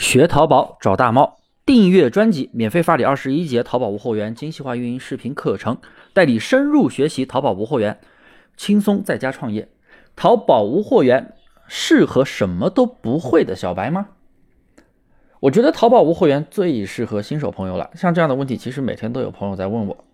[0.00, 5.76] 学淘宝找大猫，订阅专辑免费发你二十一节淘宝无货源精细化运营视频课程，
[6.14, 8.00] 带你深入学习淘宝无货源，
[8.56, 9.68] 轻松在家创业。
[10.16, 11.34] 淘宝无货源
[11.68, 14.08] 适合什么都不会的小白吗？
[15.40, 17.90] 我觉得淘宝无货源最适合新手朋友了。
[17.94, 20.04] 像这样的问题，其实每天都有朋友在问我，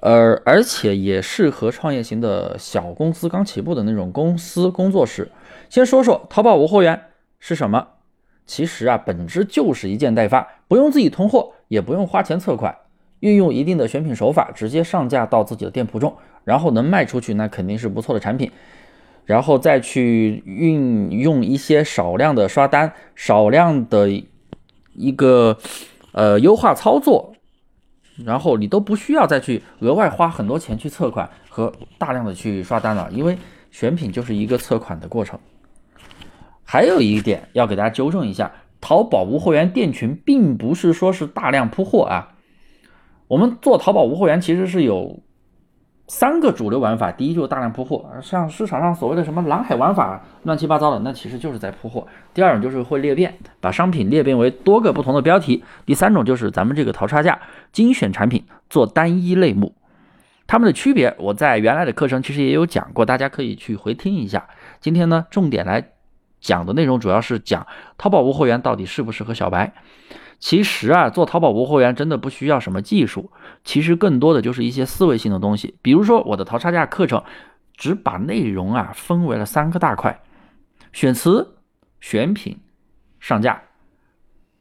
[0.00, 5.30] 而而且也适合创业型的小公司刚起步的那种公司工作室。
[5.68, 6.98] 先说说淘宝无货源
[7.38, 7.88] 是什么。
[8.46, 12.74] 其实啊，本质就是一件代发，不用自己囤货，也不用花钱测款，
[13.20, 18.50] 运用一定的选品手法，直接上架到自己的店铺中，然后能卖出去，那肯定是不错的产品。
[19.24, 24.08] 然后再去运用一些少量的刷单、少量的
[24.94, 25.58] 一个
[26.12, 27.34] 呃优化操作，
[28.24, 33.36] 然后你都不需要再去额外花很多钱去测款和大量的去刷单了，因为
[33.72, 35.36] 选品就是一个测款的过程。
[36.66, 42.34] 还有一点要给大家纠正一下，淘宝无货源店群并不是说是大量铺货啊。
[43.28, 45.20] 我们做淘宝无货源其实是有
[46.08, 52.06] 三个主流玩法，第一就是大量铺货，像市场上所谓的什么蓝海玩法，乱七八糟的，那其实就是在铺货。
[52.34, 55.64] 第二种就是会裂变，把商品裂变为多个不同的标题。
[55.84, 57.40] 第三种就是咱们这个淘差价
[57.72, 59.74] 精选产品做单一类目，
[60.46, 64.48] 它们的区别我在原来的课程其实也有讲过，大家可以去回听一下。
[64.80, 65.95] 今天呢，重点来。
[66.40, 67.66] 讲的内容主要是讲
[67.98, 69.72] 淘宝无货源到底适不适合小白。
[70.38, 73.32] 其实啊，做淘宝无货源真的不需要什么技术，
[73.64, 75.76] 其实更多的就是一些思维性的东西。
[75.80, 77.24] 比如说我的淘差价课程，
[77.74, 80.20] 只把内容啊分为了三个大块：
[80.92, 81.56] 选词、
[82.00, 82.58] 选品、
[83.18, 83.62] 上架。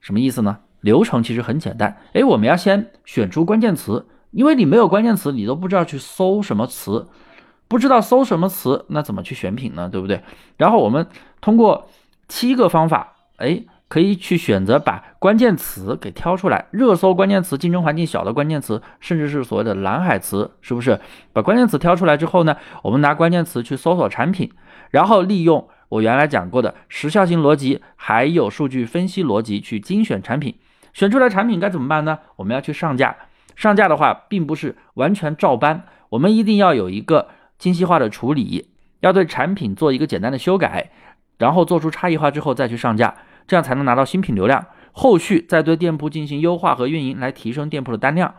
[0.00, 0.58] 什么意思呢？
[0.82, 1.96] 流程其实很简单。
[2.12, 7.08] 哎，我们要先选出关键词，因为你没有关键词，你都不知道去搜什么词。
[7.68, 9.88] 不知道搜什么词，那怎么去选品呢？
[9.88, 10.22] 对不对？
[10.56, 11.06] 然后我们
[11.40, 11.88] 通过
[12.28, 21.00] 七个方法，哎，可以去选择把关键词给挑出来，热搜关键词、竞争环境小的关键词，甚至是所谓的蓝海词，是不是？
[21.32, 24.52] 把关键词挑出来之后呢，我们拿关键词去搜索产品，
[24.90, 30.56] 然后利用我原来讲过的时效性逻辑，还有数据分析逻辑去精选产品。
[30.92, 32.18] 选出来产品该怎么办呢？
[32.36, 33.16] 我们要去上架。
[33.56, 37.28] 上架的话，并不是完全照搬，我们一定要有一个。
[37.58, 40.90] 精细化的处理，要对产品做一个简单的修改，
[41.38, 44.66] 然后做出差异化之后再去上架，这样才能拿到新品流量。
[44.92, 48.34] 后续再对店铺进行优化和运营，来提升店铺的单量。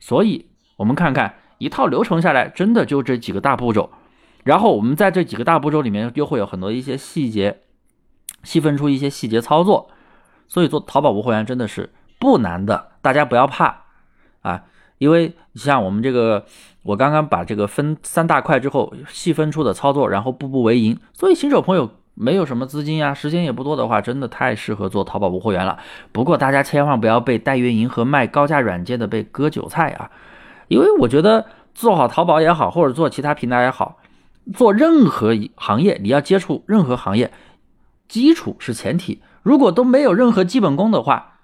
[0.00, 3.90] 所以，我们看看一套流程下来，真的就这几个大步骤。
[4.44, 7.60] 然后我们在这几个大步骤里面，又会有很多一些细节，
[8.42, 9.90] 细分出一些细节操作。
[10.46, 13.84] 所以做淘宝无货源真的是不难的，大家不要怕
[14.40, 14.64] 啊。
[14.98, 16.44] 因为像我们这个，
[16.82, 25.78] 我刚刚把这个分三大块之后细分出的操作，然后步步为营，所以新手朋友没有什么资金呀，时间也不多的话，真的太适合做淘宝无货源了。
[26.10, 30.10] 不过大家千万不要被代运营和卖高价软件的被割韭菜啊！
[30.66, 33.98] 因为我觉得做好淘宝也好，或者做其他平台也好，
[34.52, 37.32] 做任何一行业，你要接触任何行业，
[38.08, 39.22] 基础是前提。
[39.42, 41.38] 如果都没有任何基本功的话，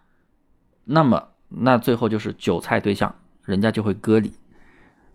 [0.87, 3.15] 那么那最后就是韭菜对象。
[3.44, 4.32] 人家就会割你。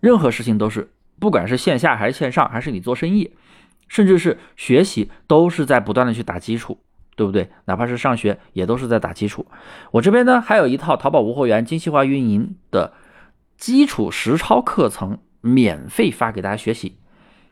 [0.00, 3.32] 任何事情都是，不管是线下还是线上，还是你做生意，
[3.88, 6.78] 甚至是学习，都是在不断的去打基础，
[7.16, 7.50] 对不对？
[7.66, 9.46] 哪怕是上学，也都是在打基础。
[9.90, 12.94] 我这边呢，还有一套淘宝无货源精细化运营的
[13.58, 16.96] 基础实操课程，免费发给大家学习。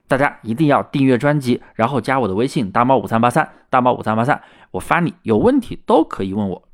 [0.07, 4.41] 大家一定要订阅专辑，然后加我的微信大猫五三八三，大猫五三八三，
[4.71, 6.68] 我发你有问题都可以问我。